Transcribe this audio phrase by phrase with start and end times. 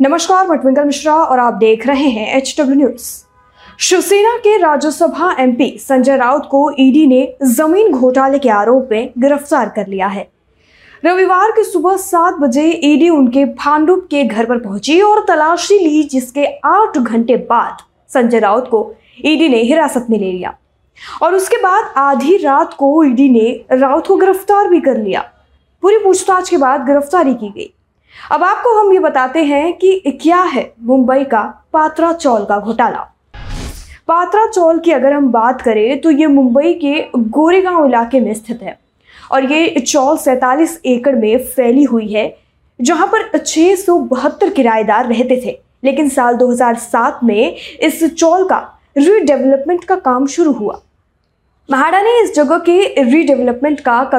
[0.00, 3.06] नमस्कार, मैं ट्विंकल मिश्रा और आप देख रहे हैं एच डब्ल्यू न्यूज़
[3.78, 9.68] शिवसेना के राज्यसभा एमपी संजय राउत को ईडी ने ज़मीन घोटाले के आरोप में गिरफ़्तार
[9.68, 10.26] कर लिया है।
[11.04, 16.02] रविवार की सुबह सात बजे ईडी उनके भांडुप के घर पर पहुँची और तलाशी ली,
[16.02, 18.92] जिसके आठ घंटे बाद संजय राउत को
[19.24, 20.54] ईडी ने हिरासत में ले लिया।
[21.22, 25.24] और उसके बाद आधी रात को ईडी ने राउत को गिरफ़्तार भी कर लिया।
[25.82, 27.72] पूरी पूछताछ के बाद गिरफ्तारी की गई।
[28.30, 31.42] अब आपको हम ये बताते हैं कि क्या है मुंबई का
[31.72, 33.00] पात्रा चौल का घोटाला।
[34.08, 38.62] पात्रा चौल की अगर हम बात करें तो ये मुंबई के गोरेगांव इलाके में स्थित
[38.62, 38.78] है।
[39.32, 42.36] और ये चौल सैतालीस एकड़ में फैली हुई है,
[42.80, 43.30] जहाँ पर
[43.88, 48.58] बहत्तर किराएदार रहते थे। लेकिन साल 2007 में इस चौल का
[48.98, 50.80] रीडेवलपमेंट का काम शुरू हुआ।
[51.68, 54.10] महाड़ा ने इस जगह के रीडेवलपमेंट का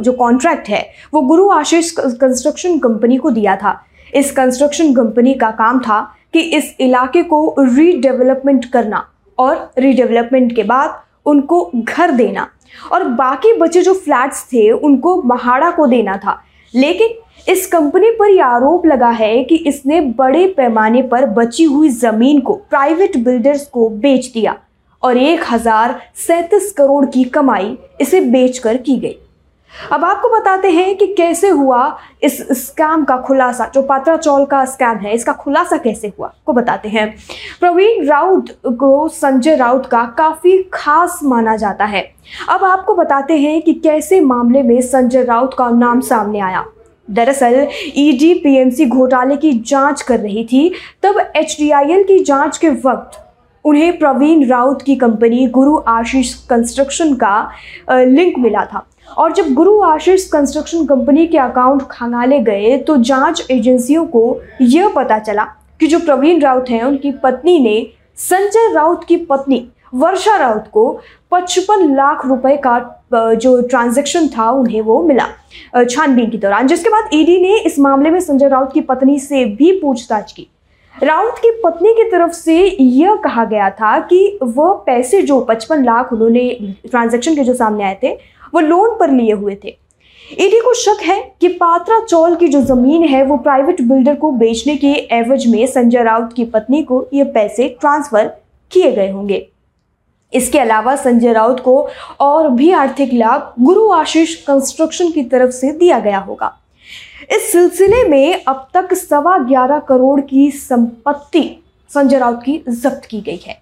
[0.00, 3.80] जो कॉन्ट्रैक्ट है, वो गुरु आशीष कंस्ट्रक्शन कंपनी को दिया था।
[4.14, 6.00] इस कंस्ट्रक्शन कंपनी का काम था
[6.32, 9.04] कि इस इलाके को रीडेवलपमेंट करना
[9.38, 12.48] और रीडेवलपमेंट के बाद उनको घर देना।
[12.92, 16.40] और बाकी बचे जो फ्लैट्स थे, उनको महाड़ा को देना था।
[16.74, 21.88] लेकिन इस कंपनी पर यह आरोप लगा है कि इसने बड़े पैमाने पर बची हुई
[21.88, 24.56] ज़मीन को प्राइवेट बिल्डर्स को बेच दिया।
[25.02, 29.18] और एक हज़ार सैतीस करोड़ की कमाई इसे बेचकर की गई।
[29.92, 34.64] अब आपको बताते हैं कि कैसे हुआ इस स्कैम का खुलासा, जो पात्रा चौल का
[34.64, 37.14] स्कैम है, इसका खुलासा कैसे हुआ को बताते हैं।
[37.60, 42.02] प्रवीण राउत को संजय राउत का काफ़ी खास माना जाता है।
[42.48, 46.64] अब आपको बताते हैं कि कैसे मामले में संजय राउत का नाम सामने आया।
[47.10, 53.27] दरअसल, ईडी पीएमसी घोटाले की जाँच कर रही थी, तब एचडीआईएल की जाँच के वक्त
[53.64, 57.50] उन्हें प्रवीण राउत की कंपनी गुरु आशीष कंस्ट्रक्शन का
[57.90, 63.46] लिंक मिला था। और जब गुरु आशीष कंस्ट्रक्शन कंपनी के अकाउंट खंगाले गए तो जाँच
[63.50, 65.44] एजेंसियों को यह पता चला
[65.80, 67.86] कि जो प्रवीण राउत हैं, उनकी पत्नी ने
[68.18, 71.00] संजय राउत की पत्नी, वर्षा राउत को
[71.32, 72.78] 55 लाख रुपए का
[73.34, 75.26] जो ट्रांजैक्शन था, उन्हें वो मिला
[75.84, 79.44] छानबीन के दौरान। जिसके बाद ईडी ने इस मामले में संजय राउत की पत्नी से
[79.46, 80.46] भी पूछताछ की।
[81.02, 85.82] राउत की पत्नी की तरफ़ से यह कहा गया था कि वह पैसे जो 55
[85.84, 86.48] लाख उन्होंने
[86.90, 88.12] ट्रांजैक्शन के जो सामने आए थे,
[88.54, 89.76] वो लोन पर लिए हुए थे।
[90.40, 94.30] ईडी को शक है कि पात्रा चौल की जो ज़मीन है, वो प्राइवेट बिल्डर को
[94.32, 98.26] बेचने के एवज में संजय राउत की पत्नी को ये पैसे ट्रांसफ़र
[98.72, 99.46] किए गए होंगे।
[100.32, 101.88] इसके अलावा संजय राउत को
[102.20, 106.56] और भी आर्थिक लाभ गुरु आशीष कंस्ट्रक्शन की तरफ़ से दिया गया होगा।
[107.32, 111.42] इस सिलसिले में अब तक सवा ग्यारह करोड़ की संपत्ति
[111.90, 113.56] संजय राउत की जब्त की गई है,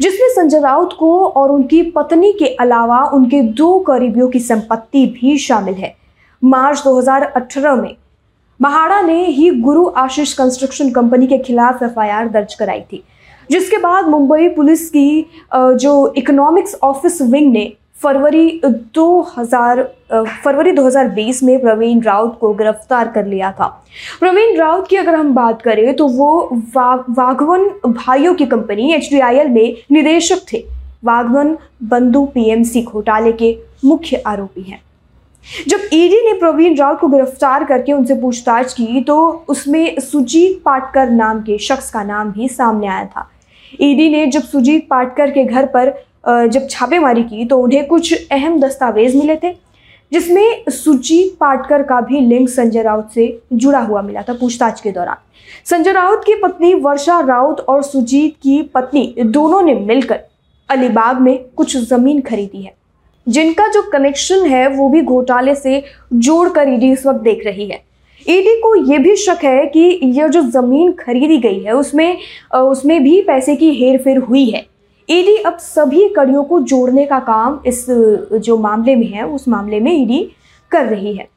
[0.00, 5.36] जिसमें संजय राउत को और उनकी पत्नी के अलावा उनके दो करीबियों की संपत्ति भी
[5.38, 5.94] शामिल है।
[6.42, 7.96] मार्च 2018 में
[8.60, 13.02] महाड़ा ने ही गुरु आशीष कंस्ट्रक्शन कंपनी के खिलाफ एफआईआर दर्ज कराई थी,
[13.50, 17.72] जिसके बाद मुंबई पुलिस की जो इकोनॉमिक्स ऑफ़िस विंग ने
[18.02, 18.60] फरवरी
[18.94, 19.82] 2000
[20.44, 23.66] फरवरी 2020 में प्रवीण राउत को गिरफ़्तार कर लिया था।
[24.20, 26.30] प्रवीण राउत की अगर हम बात करें तो वो
[26.76, 30.64] वाघवन भाइयों की कंपनी एच में निदेशक थे।
[31.04, 34.80] वाघवन बंधु पीएमसी घोटाले के मुख्य आरोपी हैं।
[35.68, 41.10] जब ईडी ने प्रवीण राउत को गिरफ़्तार करके उनसे पूछताछ की तो उसमें सुजीत पाटकर
[41.10, 43.28] नाम के शख्स का नाम भी सामने आया था।
[43.72, 45.92] ईडी ने जब सुजीत पाटकर के घर पर
[46.28, 49.52] जब छापेमारी की तो उन्हें कुछ अहम दस्तावेज़ मिले थे,
[50.12, 54.90] जिसमें सुजीत पाटकर का भी लिंक संजय राउत से जुड़ा हुआ मिला था पूछताछ के
[54.90, 55.16] दौरान।
[55.64, 60.20] संजय राउत की पत्नी वर्षा राउत और सुजीत की पत्नी दोनों ने मिलकर
[60.68, 62.72] अलीबाग में कुछ ज़मीन खरीदी है।
[63.26, 65.82] जिनका जो कनेक्शन है, वो भी घोटाले से
[66.14, 67.82] जोड़कर ईडी इस वक्त देख रही है।
[68.26, 72.18] ईडी को ये भी शक है कि यह जो ज़मीन खरीदी गई है, उसमें
[72.54, 74.66] उसमें भी पैसे की हेर फेर हुई है।
[75.08, 79.80] ईडी अब सभी कड़ियों को जोड़ने का काम इस जो मामले में है, उस मामले
[79.80, 80.28] में ईडी
[80.70, 81.28] कर रही है।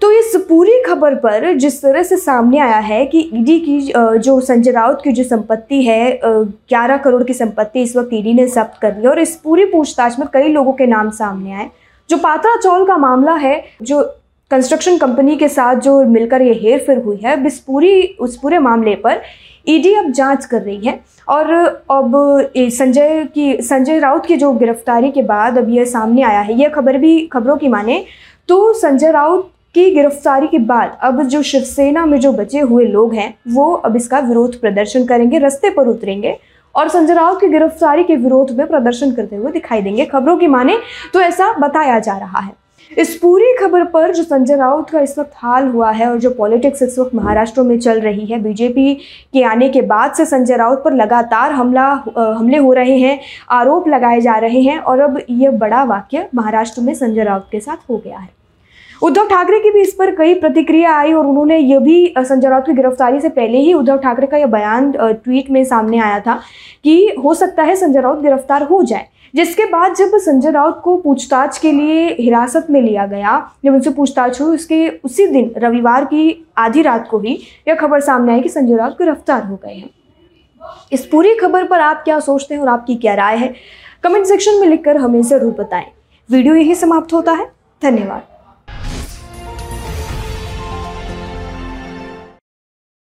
[0.00, 3.80] तो इस पूरी खबर पर जिस तरह से सामने आया है कि ईडी की
[4.18, 8.46] जो संजय राउत की जो संपत्ति है ग्यारह करोड़ की संपत्ति इस वक्त ईडी ने
[8.48, 11.70] जब्त कर ली और इस पूरी पूछताछ में कई लोगों के नाम सामने आए।
[12.10, 14.02] जो पात्रा चौल का मामला है, जो
[14.50, 18.58] कंस्ट्रक्शन कंपनी के साथ जो मिलकर ये हेर फेर हुई है इस पूरी, उस पूरे
[18.58, 19.22] मामले पर
[19.68, 21.52] ईडी अब जाँच कर रही है और
[21.90, 22.12] अब
[22.56, 26.68] संजय की, संजय राउत की जो गिरफ्तारी के बाद अब यह सामने आया है यह
[26.68, 28.04] खबर भी, खबरों की माने
[28.48, 33.14] तो संजय राउत की गिरफ्तारी के बाद अब जो शिवसेना में जो बचे हुए लोग
[33.14, 36.36] हैं, वो अब इसका विरोध प्रदर्शन करेंगे, रस्ते पर उतरेंगे
[36.74, 40.46] और संजय राउत की गिरफ्तारी के विरोध में प्रदर्शन करते हुए दिखाई देंगे, खबरों की
[40.46, 40.78] माने
[41.12, 42.52] तो ऐसा बताया जा रहा है।
[42.90, 46.30] इस पूरी खबर पर जो संजय राउत का इस वक्त हाल हुआ है और जो
[46.30, 48.94] पॉलिटिक्स इस वक्त महाराष्ट्र में चल रही है, बीजेपी
[49.32, 53.18] के आने के बाद से संजय राउत पर लगातार हमला हमले हो रहे हैं,
[53.50, 57.60] आरोप लगाए जा रहे हैं और अब यह बड़ा वाक्य महाराष्ट्र में संजय राउत के
[57.60, 58.28] साथ हो गया है।
[59.02, 62.66] उद्धव ठाकरे की भी इस पर कई प्रतिक्रिया आई और उन्होंने यह भी संजय राउत
[62.66, 66.40] की गिरफ्तारी से पहले ही उद्धव ठाकरे का यह बयान ट्वीट में सामने आया था
[66.84, 69.06] कि हो सकता है संजय राउत गिरफ़्तार हो जाए।
[69.36, 73.90] जिसके बाद जब संजय राउत को पूछताछ के लिए हिरासत में लिया गया, जब उनसे
[73.90, 77.38] पूछताछ हुई, उसके, उसी दिन, रविवार की आधी रात को ही
[77.68, 79.90] यह खबर सामने आई कि संजय राउत गिरफ़्तार हो गए हैं।
[80.92, 83.54] इस पूरी खबर पर आप क्या सोचते हैं और आपकी क्या राय है?
[84.02, 85.86] कमेंट सेक्शन में लिखकर हमें ज़रूर बताएँ।
[86.30, 87.50] वीडियो यही समाप्त होता है।
[87.82, 88.35] धन्यवाद।